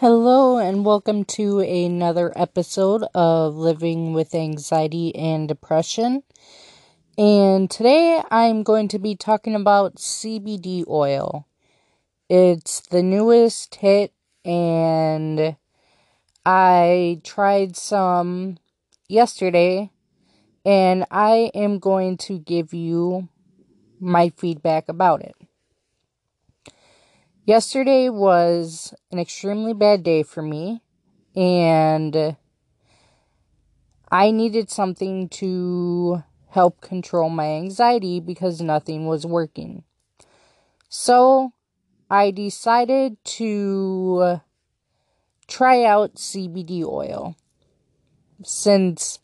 Hello, 0.00 0.56
and 0.56 0.86
welcome 0.86 1.26
to 1.26 1.60
another 1.60 2.32
episode 2.34 3.04
of 3.14 3.54
Living 3.54 4.14
with 4.14 4.34
Anxiety 4.34 5.14
and 5.14 5.46
Depression. 5.46 6.22
And 7.18 7.70
today 7.70 8.22
I'm 8.30 8.62
going 8.62 8.88
to 8.88 8.98
be 8.98 9.14
talking 9.14 9.54
about 9.54 9.96
CBD 9.96 10.88
oil. 10.88 11.46
It's 12.30 12.80
the 12.80 13.02
newest 13.02 13.74
hit, 13.74 14.14
and 14.42 15.56
I 16.46 17.20
tried 17.22 17.76
some 17.76 18.56
yesterday, 19.06 19.90
and 20.64 21.04
I 21.10 21.50
am 21.54 21.78
going 21.78 22.16
to 22.16 22.38
give 22.38 22.72
you 22.72 23.28
my 24.00 24.30
feedback 24.30 24.88
about 24.88 25.20
it. 25.20 25.36
Yesterday 27.46 28.10
was 28.10 28.92
an 29.10 29.18
extremely 29.18 29.72
bad 29.72 30.02
day 30.02 30.22
for 30.22 30.42
me, 30.42 30.82
and 31.34 32.36
I 34.10 34.30
needed 34.30 34.70
something 34.70 35.28
to 35.30 36.22
help 36.50 36.80
control 36.82 37.30
my 37.30 37.46
anxiety 37.46 38.20
because 38.20 38.60
nothing 38.60 39.06
was 39.06 39.24
working. 39.24 39.84
So 40.90 41.52
I 42.10 42.30
decided 42.30 43.16
to 43.24 44.40
try 45.46 45.84
out 45.84 46.16
CBD 46.16 46.84
oil 46.84 47.36
since 48.42 49.18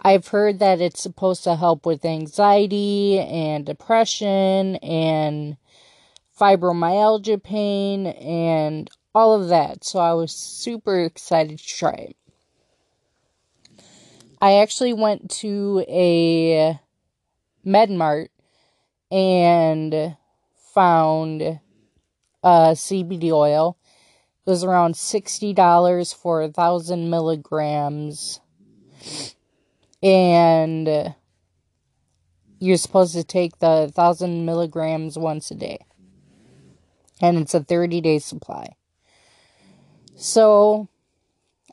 I've 0.00 0.28
heard 0.28 0.60
that 0.60 0.80
it's 0.80 1.02
supposed 1.02 1.44
to 1.44 1.56
help 1.56 1.84
with 1.84 2.04
anxiety 2.04 3.18
and 3.18 3.66
depression 3.66 4.76
and 4.76 5.56
fibromyalgia 6.38 7.42
pain 7.42 8.06
and 8.06 8.90
all 9.14 9.40
of 9.40 9.48
that. 9.48 9.84
So 9.84 9.98
I 9.98 10.12
was 10.14 10.32
super 10.32 11.00
excited 11.00 11.58
to 11.58 11.66
try 11.66 11.92
it. 11.92 12.16
I 14.40 14.54
actually 14.54 14.92
went 14.92 15.30
to 15.40 15.84
a 15.88 16.78
MedMart 17.64 18.28
and 19.10 20.16
found 20.74 21.42
uh, 21.42 21.56
a 22.42 22.72
CBD 22.72 23.30
oil. 23.30 23.78
It 24.46 24.50
was 24.50 24.64
around 24.64 24.94
$60 24.94 26.14
for 26.14 26.42
a 26.42 26.48
thousand 26.48 27.08
milligrams. 27.08 28.40
And 30.02 31.14
you're 32.58 32.76
supposed 32.76 33.14
to 33.14 33.24
take 33.24 33.60
the 33.60 33.90
thousand 33.94 34.44
milligrams 34.44 35.16
once 35.16 35.50
a 35.50 35.54
day 35.54 35.78
and 37.24 37.38
it's 37.38 37.54
a 37.54 37.60
30 37.60 38.00
day 38.02 38.18
supply. 38.18 38.76
So 40.14 40.88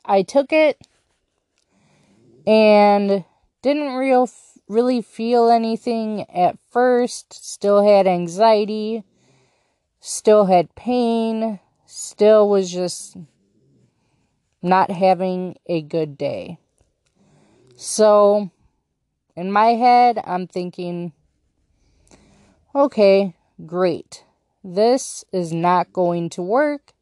I 0.04 0.22
took 0.22 0.52
it 0.52 0.80
and 2.46 3.24
didn't 3.60 3.94
real 3.94 4.28
really 4.66 5.02
feel 5.02 5.50
anything 5.50 6.28
at 6.30 6.58
first. 6.70 7.34
Still 7.34 7.84
had 7.86 8.06
anxiety, 8.06 9.04
still 10.00 10.46
had 10.46 10.74
pain, 10.74 11.60
still 11.84 12.48
was 12.48 12.72
just 12.72 13.18
not 14.62 14.90
having 14.90 15.56
a 15.66 15.82
good 15.82 16.16
day. 16.16 16.58
So 17.76 18.50
in 19.36 19.52
my 19.52 19.74
head, 19.74 20.18
I'm 20.24 20.46
thinking, 20.46 21.12
okay, 22.74 23.34
great 23.66 24.24
this 24.64 25.24
is 25.32 25.52
not 25.52 25.92
going 25.92 26.30
to 26.30 26.42
work. 26.42 26.92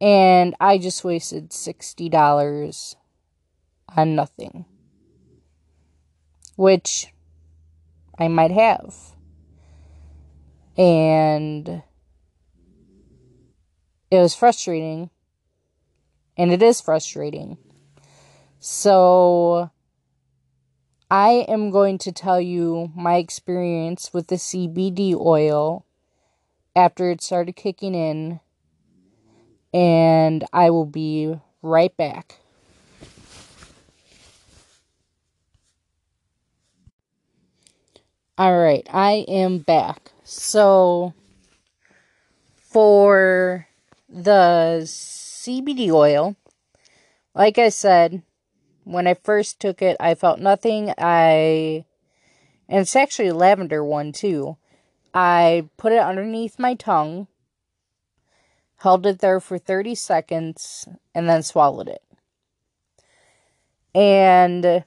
And 0.00 0.54
I 0.58 0.78
just 0.78 1.04
wasted 1.04 1.50
$60 1.50 2.94
on 3.96 4.14
nothing. 4.14 4.64
Which 6.56 7.08
I 8.18 8.28
might 8.28 8.50
have. 8.50 8.94
And 10.76 11.82
it 14.10 14.18
was 14.18 14.34
frustrating. 14.34 15.10
And 16.36 16.52
it 16.52 16.62
is 16.62 16.80
frustrating. 16.80 17.58
So 18.58 19.70
I 21.10 21.44
am 21.48 21.70
going 21.70 21.98
to 21.98 22.12
tell 22.12 22.40
you 22.40 22.90
my 22.94 23.16
experience 23.16 24.12
with 24.14 24.28
the 24.28 24.36
CBD 24.36 25.14
oil 25.14 25.84
after 26.80 27.10
it 27.10 27.22
started 27.22 27.56
kicking 27.56 27.94
in, 27.94 28.40
and 29.74 30.44
I 30.50 30.70
will 30.70 30.86
be 30.86 31.38
right 31.60 31.94
back. 31.94 32.40
All 38.38 38.58
right, 38.58 38.86
I 38.90 39.26
am 39.28 39.58
back. 39.58 40.12
So, 40.24 41.12
for 42.56 43.66
the 44.08 44.80
CBD 44.86 45.90
oil, 45.90 46.34
like 47.34 47.58
I 47.58 47.68
said, 47.68 48.22
when 48.84 49.06
I 49.06 49.12
first 49.12 49.60
took 49.60 49.82
it, 49.82 49.98
I 50.00 50.14
felt 50.14 50.40
nothing. 50.40 50.94
I, 50.96 51.84
and 52.70 52.80
it's 52.80 52.96
actually 52.96 53.28
a 53.28 53.34
lavender 53.34 53.84
one 53.84 54.12
too. 54.12 54.56
I 55.12 55.68
put 55.76 55.92
it 55.92 55.98
underneath 55.98 56.58
my 56.58 56.74
tongue, 56.74 57.26
held 58.78 59.06
it 59.06 59.18
there 59.18 59.40
for 59.40 59.58
30 59.58 59.94
seconds, 59.94 60.88
and 61.14 61.28
then 61.28 61.42
swallowed 61.42 61.88
it. 61.88 62.02
And, 63.94 64.84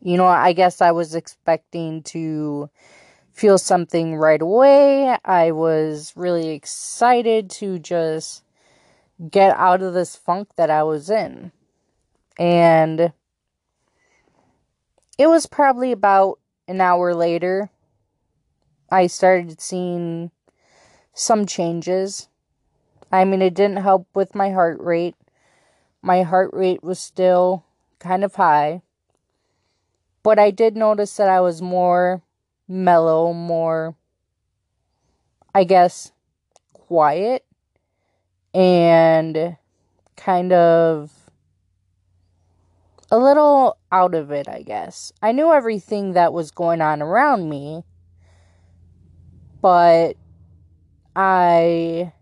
you 0.00 0.16
know, 0.16 0.26
I 0.26 0.52
guess 0.52 0.80
I 0.80 0.90
was 0.90 1.14
expecting 1.14 2.02
to 2.04 2.68
feel 3.32 3.58
something 3.58 4.16
right 4.16 4.42
away. 4.42 5.16
I 5.24 5.52
was 5.52 6.12
really 6.16 6.50
excited 6.50 7.48
to 7.50 7.78
just 7.78 8.42
get 9.30 9.56
out 9.56 9.82
of 9.82 9.94
this 9.94 10.16
funk 10.16 10.48
that 10.56 10.70
I 10.70 10.82
was 10.82 11.10
in. 11.10 11.52
And 12.38 13.12
it 15.16 15.26
was 15.26 15.46
probably 15.46 15.92
about 15.92 16.38
an 16.66 16.80
hour 16.80 17.14
later 17.14 17.70
I 18.90 19.06
started 19.06 19.60
seeing 19.60 20.30
some 21.14 21.46
changes. 21.46 22.28
I 23.12 23.24
mean, 23.24 23.42
it 23.42 23.54
didn't 23.54 23.78
help 23.78 24.06
with 24.14 24.34
my 24.34 24.50
heart 24.50 24.80
rate. 24.80 25.16
My 26.02 26.22
heart 26.22 26.50
rate 26.52 26.82
was 26.82 26.98
still 26.98 27.64
kind 27.98 28.24
of 28.24 28.34
high. 28.34 28.82
But 30.22 30.38
I 30.38 30.50
did 30.50 30.76
notice 30.76 31.16
that 31.16 31.28
I 31.28 31.40
was 31.40 31.62
more 31.62 32.22
mellow, 32.68 33.32
more, 33.32 33.94
I 35.54 35.64
guess, 35.64 36.12
quiet, 36.72 37.44
and 38.52 39.56
kind 40.16 40.52
of 40.52 41.10
a 43.10 43.18
little 43.18 43.76
out 43.90 44.14
of 44.14 44.30
it, 44.30 44.48
I 44.48 44.62
guess. 44.62 45.12
I 45.22 45.32
knew 45.32 45.52
everything 45.52 46.12
that 46.12 46.32
was 46.32 46.50
going 46.50 46.80
on 46.80 47.02
around 47.02 47.48
me 47.48 47.84
but 49.60 50.16
I 51.14 52.12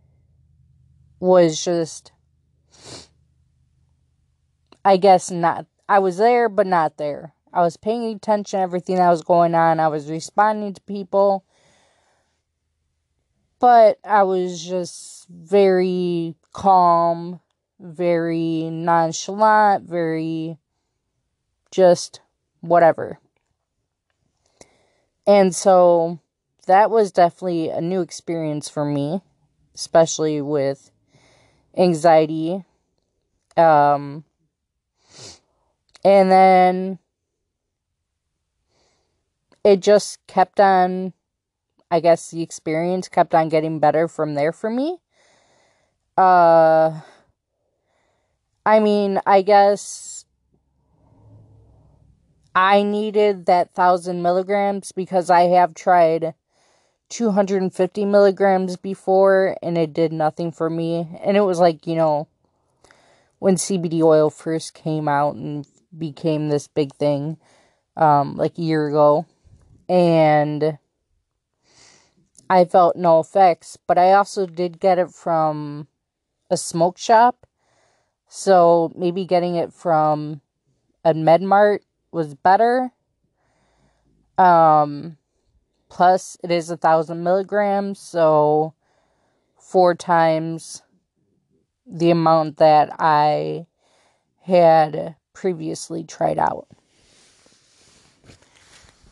was 1.20 1.64
just, 1.64 2.12
I 4.84 4.96
guess, 4.96 5.30
not. 5.30 5.66
I 5.88 5.98
was 6.00 6.18
there, 6.18 6.48
but 6.48 6.66
not 6.66 6.96
there. 6.96 7.32
I 7.52 7.62
was 7.62 7.76
paying 7.76 8.14
attention 8.14 8.58
to 8.58 8.62
everything 8.62 8.96
that 8.96 9.08
was 9.08 9.22
going 9.22 9.54
on. 9.54 9.80
I 9.80 9.88
was 9.88 10.10
responding 10.10 10.74
to 10.74 10.80
people. 10.82 11.44
But 13.58 13.98
I 14.04 14.22
was 14.22 14.62
just 14.62 15.26
very 15.28 16.36
calm, 16.52 17.40
very 17.80 18.70
nonchalant, 18.70 19.88
very 19.88 20.58
just 21.70 22.20
whatever. 22.60 23.18
And 25.26 25.54
so 25.54 26.20
that 26.68 26.90
was 26.90 27.10
definitely 27.10 27.70
a 27.70 27.80
new 27.80 28.00
experience 28.00 28.68
for 28.68 28.84
me, 28.84 29.22
especially 29.74 30.40
with 30.40 30.90
anxiety. 31.76 32.64
Um, 33.56 34.24
and 36.04 36.30
then 36.30 36.98
it 39.64 39.80
just 39.80 40.24
kept 40.26 40.60
on, 40.60 41.14
I 41.90 42.00
guess 42.00 42.30
the 42.30 42.42
experience 42.42 43.08
kept 43.08 43.34
on 43.34 43.48
getting 43.48 43.80
better 43.80 44.06
from 44.06 44.34
there 44.34 44.52
for 44.52 44.70
me. 44.70 44.98
Uh, 46.16 47.00
I 48.66 48.80
mean, 48.80 49.20
I 49.24 49.40
guess 49.42 50.26
I 52.54 52.82
needed 52.82 53.46
that 53.46 53.72
thousand 53.72 54.22
milligrams 54.22 54.92
because 54.92 55.30
I 55.30 55.42
have 55.42 55.74
tried 55.74 56.34
250 57.08 58.04
milligrams 58.04 58.76
before 58.76 59.56
and 59.62 59.78
it 59.78 59.92
did 59.92 60.12
nothing 60.12 60.52
for 60.52 60.68
me. 60.68 61.08
And 61.22 61.36
it 61.36 61.42
was 61.42 61.58
like, 61.58 61.86
you 61.86 61.94
know, 61.94 62.28
when 63.38 63.56
CBD 63.56 64.02
oil 64.02 64.30
first 64.30 64.74
came 64.74 65.08
out 65.08 65.34
and 65.34 65.66
became 65.96 66.48
this 66.48 66.68
big 66.68 66.94
thing, 66.94 67.38
um, 67.96 68.36
like 68.36 68.58
a 68.58 68.62
year 68.62 68.88
ago. 68.88 69.26
And 69.88 70.78
I 72.50 72.64
felt 72.64 72.96
no 72.96 73.20
effects, 73.20 73.78
but 73.86 73.98
I 73.98 74.12
also 74.12 74.46
did 74.46 74.80
get 74.80 74.98
it 74.98 75.10
from 75.10 75.88
a 76.50 76.56
smoke 76.56 76.98
shop. 76.98 77.46
So 78.28 78.92
maybe 78.96 79.24
getting 79.24 79.56
it 79.56 79.72
from 79.72 80.40
a 81.04 81.14
MedMart 81.14 81.80
was 82.10 82.34
better. 82.34 82.90
Um, 84.36 85.17
plus 85.88 86.36
it 86.42 86.50
is 86.50 86.70
a 86.70 86.76
thousand 86.76 87.22
milligrams, 87.22 87.98
so 87.98 88.74
four 89.56 89.94
times 89.94 90.82
the 91.86 92.10
amount 92.10 92.58
that 92.58 92.90
I 92.98 93.66
had 94.42 95.16
previously 95.32 96.04
tried 96.04 96.38
out. 96.38 96.66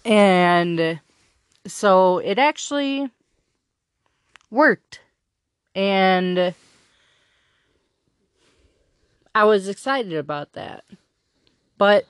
And 0.04 1.00
so 1.66 2.18
it 2.18 2.38
actually 2.38 3.10
worked. 4.50 5.00
And 5.74 6.54
I 9.34 9.44
was 9.44 9.68
excited 9.68 10.14
about 10.14 10.52
that. 10.52 10.84
But 11.76 12.06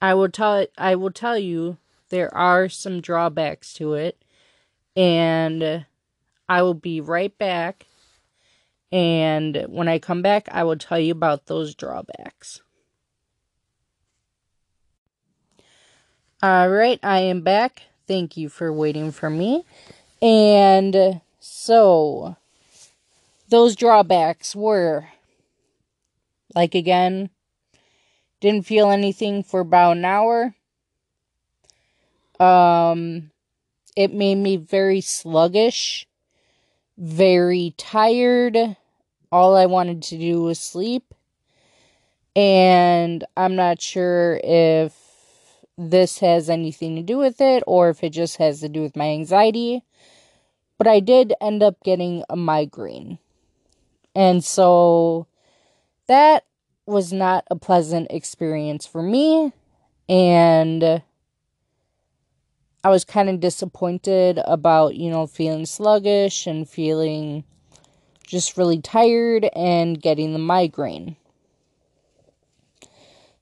I 0.00 0.14
will 0.14 0.28
tell 0.28 0.66
I 0.78 0.94
will 0.94 1.10
tell 1.10 1.38
you 1.38 1.78
there 2.08 2.34
are 2.34 2.68
some 2.68 3.00
drawbacks 3.00 3.72
to 3.74 3.94
it 3.94 4.22
and 4.96 5.86
I 6.48 6.62
will 6.62 6.74
be 6.74 7.00
right 7.00 7.36
back 7.36 7.86
and 8.92 9.66
when 9.68 9.88
I 9.88 9.98
come 9.98 10.22
back 10.22 10.48
I 10.50 10.64
will 10.64 10.76
tell 10.76 10.98
you 10.98 11.12
about 11.12 11.46
those 11.46 11.74
drawbacks. 11.74 12.60
All 16.42 16.68
right, 16.68 17.00
I 17.02 17.20
am 17.20 17.40
back. 17.40 17.82
Thank 18.06 18.36
you 18.36 18.48
for 18.48 18.72
waiting 18.72 19.10
for 19.10 19.30
me. 19.30 19.64
And 20.22 21.20
so 21.40 22.36
those 23.48 23.74
drawbacks 23.74 24.54
were 24.54 25.08
like 26.54 26.74
again 26.74 27.30
didn't 28.40 28.66
feel 28.66 28.90
anything 28.90 29.42
for 29.42 29.60
about 29.60 29.96
an 29.96 30.04
hour. 30.04 30.54
Um, 32.40 33.30
it 33.96 34.12
made 34.12 34.36
me 34.36 34.56
very 34.56 35.00
sluggish, 35.00 36.06
very 36.98 37.74
tired. 37.76 38.76
All 39.32 39.56
I 39.56 39.66
wanted 39.66 40.02
to 40.04 40.18
do 40.18 40.42
was 40.42 40.58
sleep. 40.58 41.14
And 42.34 43.24
I'm 43.36 43.56
not 43.56 43.80
sure 43.80 44.38
if 44.44 44.94
this 45.78 46.18
has 46.18 46.50
anything 46.50 46.96
to 46.96 47.02
do 47.02 47.16
with 47.16 47.40
it 47.40 47.62
or 47.66 47.88
if 47.88 48.04
it 48.04 48.10
just 48.10 48.36
has 48.36 48.60
to 48.60 48.68
do 48.68 48.82
with 48.82 48.96
my 48.96 49.06
anxiety. 49.10 49.82
But 50.78 50.86
I 50.86 51.00
did 51.00 51.32
end 51.40 51.62
up 51.62 51.82
getting 51.82 52.22
a 52.28 52.36
migraine. 52.36 53.18
And 54.14 54.44
so 54.44 55.26
that 56.06 56.44
was 56.86 57.12
not 57.12 57.44
a 57.50 57.56
pleasant 57.56 58.08
experience 58.10 58.86
for 58.86 59.02
me. 59.02 59.52
And 60.08 61.02
I 62.86 62.88
was 62.88 63.04
kind 63.04 63.28
of 63.28 63.40
disappointed 63.40 64.38
about, 64.44 64.94
you 64.94 65.10
know, 65.10 65.26
feeling 65.26 65.66
sluggish 65.66 66.46
and 66.46 66.70
feeling 66.70 67.42
just 68.24 68.56
really 68.56 68.80
tired 68.80 69.50
and 69.56 70.00
getting 70.00 70.32
the 70.32 70.38
migraine. 70.38 71.16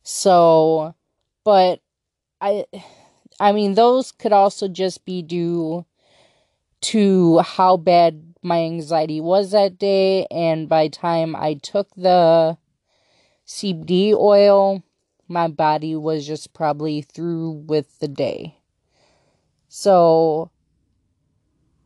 So, 0.03 0.95
but 1.45 1.83
I 2.41 2.65
I 3.39 3.53
mean 3.53 3.75
those 3.75 4.13
could 4.13 4.33
also 4.33 4.67
just 4.67 5.05
be 5.05 5.21
due 5.21 5.85
to 6.93 7.41
how 7.41 7.77
bad 7.77 8.37
my 8.41 8.63
anxiety 8.63 9.21
was 9.21 9.51
that 9.51 9.79
day 9.79 10.27
and 10.31 10.71
by 10.71 10.89
time 10.89 11.37
I 11.37 11.53
took 11.53 11.95
the 11.95 12.57
CBD 13.47 14.15
oil, 14.15 14.83
my 15.29 15.49
body 15.49 15.95
was 15.95 16.27
just 16.27 16.55
probably 16.55 17.03
through 17.03 17.51
with 17.67 17.99
the 17.99 18.09
day. 18.09 18.57
So, 19.77 20.53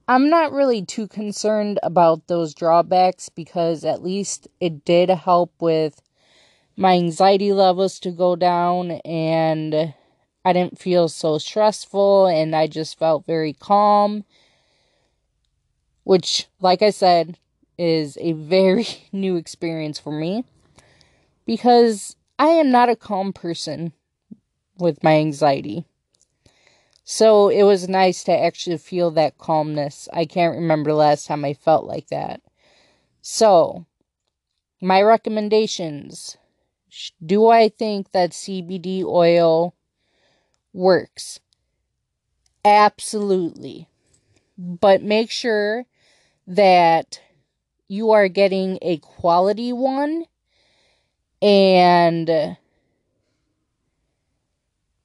I'm 0.06 0.28
not 0.28 0.52
really 0.52 0.84
too 0.84 1.08
concerned 1.08 1.80
about 1.82 2.26
those 2.26 2.52
drawbacks 2.52 3.30
because 3.30 3.82
at 3.82 4.02
least 4.02 4.46
it 4.60 4.84
did 4.84 5.08
help 5.08 5.54
with 5.58 6.02
my 6.76 6.92
anxiety 6.92 7.50
levels 7.50 7.98
to 8.00 8.10
go 8.10 8.36
down 8.36 8.90
and 9.06 9.94
I 10.44 10.52
didn't 10.52 10.78
feel 10.78 11.08
so 11.08 11.38
stressful 11.38 12.26
and 12.26 12.54
I 12.54 12.66
just 12.66 12.98
felt 12.98 13.24
very 13.24 13.54
calm. 13.54 14.24
Which, 16.04 16.46
like 16.60 16.82
I 16.82 16.90
said, 16.90 17.38
is 17.78 18.18
a 18.20 18.32
very 18.32 18.86
new 19.12 19.36
experience 19.36 19.98
for 19.98 20.12
me 20.12 20.44
because 21.46 22.16
I 22.38 22.48
am 22.48 22.70
not 22.70 22.90
a 22.90 22.96
calm 22.96 23.32
person 23.32 23.94
with 24.78 25.02
my 25.02 25.14
anxiety. 25.16 25.87
So 27.10 27.48
it 27.48 27.64
was 27.64 27.88
nice 27.88 28.22
to 28.24 28.32
actually 28.32 28.76
feel 28.78 29.10
that 29.12 29.36
calmness. 29.38 30.08
I 30.12 30.26
can't 30.26 30.54
remember 30.54 30.92
last 30.92 31.26
time 31.26 31.44
I 31.44 31.54
felt 31.54 31.84
like 31.86 32.06
that. 32.08 32.40
So, 33.22 33.86
my 34.80 35.02
recommendations. 35.02 36.36
Do 37.24 37.48
I 37.48 37.68
think 37.70 38.12
that 38.12 38.34
CBD 38.34 39.04
oil 39.04 39.74
works? 40.72 41.40
Absolutely. 42.64 43.88
But 44.58 45.02
make 45.02 45.30
sure 45.30 45.86
that 46.46 47.20
you 47.88 48.10
are 48.12 48.28
getting 48.28 48.78
a 48.82 48.98
quality 48.98 49.72
one 49.72 50.26
and 51.42 52.56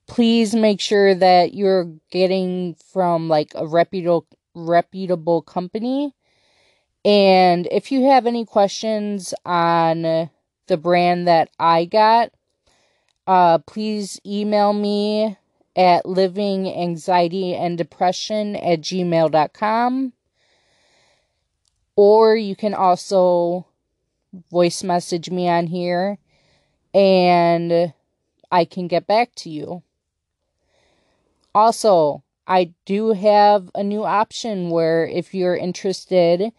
please 0.07 0.53
make 0.53 0.79
sure 0.79 1.15
that 1.15 1.53
you're 1.53 1.91
getting 2.11 2.75
from 2.91 3.29
like 3.29 3.51
a 3.55 3.65
reputable 3.65 4.27
reputable 4.55 5.41
company. 5.41 6.13
And 7.03 7.67
if 7.71 7.91
you 7.91 8.05
have 8.05 8.25
any 8.25 8.45
questions 8.45 9.33
on 9.45 10.29
the 10.67 10.77
brand 10.77 11.27
that 11.27 11.49
I 11.59 11.85
got, 11.85 12.31
uh, 13.27 13.59
please 13.59 14.19
email 14.25 14.73
me 14.73 15.37
at 15.75 16.05
living 16.05 16.69
anxiety 16.69 17.55
and 17.55 17.77
depression 17.77 18.55
at 18.55 18.81
gmail.com. 18.81 20.13
Or 21.95 22.35
you 22.35 22.55
can 22.55 22.73
also 22.73 23.67
voice 24.49 24.83
message 24.83 25.29
me 25.29 25.47
on 25.47 25.67
here 25.67 26.17
and 26.93 27.93
I 28.51 28.65
can 28.65 28.87
get 28.87 29.07
back 29.07 29.33
to 29.35 29.49
you. 29.49 29.83
Also, 31.55 32.23
I 32.47 32.73
do 32.85 33.13
have 33.13 33.69
a 33.75 33.83
new 33.83 34.03
option 34.03 34.69
where 34.69 35.05
if 35.05 35.33
you're 35.33 35.55
interested 35.55 36.51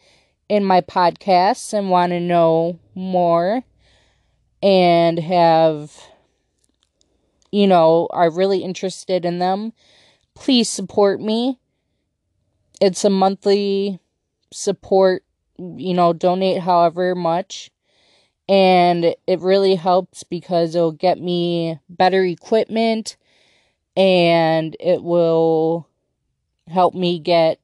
in 0.49 0.65
my 0.65 0.81
podcasts 0.81 1.73
and 1.73 1.91
want 1.91 2.11
to 2.11 2.21
know 2.21 2.79
more 2.95 3.63
and 4.63 5.19
have, 5.19 5.93
you 7.51 7.67
know, 7.67 8.09
are 8.11 8.31
really 8.31 8.63
interested 8.63 9.25
in 9.25 9.39
them, 9.39 9.73
please 10.35 10.69
support 10.69 11.21
me. 11.21 11.59
It's 12.81 13.05
a 13.05 13.11
monthly 13.11 13.99
support, 14.53 15.25
you 15.59 15.95
know, 15.95 16.13
donate 16.13 16.63
however 16.63 17.15
much 17.15 17.71
and 18.49 19.15
it 19.27 19.41
really 19.41 19.75
helps 19.75 20.23
because 20.23 20.75
it'll 20.75 20.93
get 20.93 21.19
me 21.19 21.79
better 21.89 22.23
equipment 22.25 23.17
and 23.97 24.77
it 24.81 25.03
will 25.03 25.89
help 26.69 26.95
me 26.95 27.19
get 27.19 27.61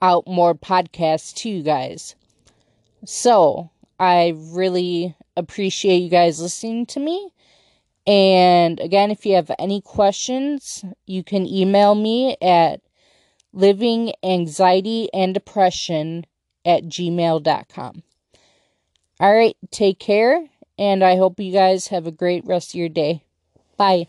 out 0.00 0.26
more 0.26 0.54
podcasts 0.54 1.34
to 1.34 1.48
you 1.48 1.62
guys. 1.62 2.14
So, 3.04 3.70
I 3.98 4.34
really 4.36 5.16
appreciate 5.36 5.98
you 5.98 6.08
guys 6.08 6.40
listening 6.40 6.86
to 6.86 7.00
me. 7.00 7.32
And 8.06 8.80
again, 8.80 9.10
if 9.10 9.26
you 9.26 9.34
have 9.34 9.50
any 9.58 9.80
questions, 9.80 10.84
you 11.06 11.22
can 11.22 11.46
email 11.46 11.94
me 11.94 12.36
at 12.40 12.80
living 13.52 14.12
anxiety 14.22 15.08
and 15.12 15.34
depression 15.34 16.24
at 16.64 16.84
gmail.com. 16.84 18.02
All 19.20 19.34
right, 19.34 19.56
take 19.70 19.98
care, 19.98 20.46
and 20.78 21.02
I 21.02 21.16
hope 21.16 21.40
you 21.40 21.52
guys 21.52 21.88
have 21.88 22.06
a 22.06 22.12
great 22.12 22.44
rest 22.46 22.70
of 22.70 22.76
your 22.76 22.88
day. 22.88 23.24
Bye. 23.76 24.08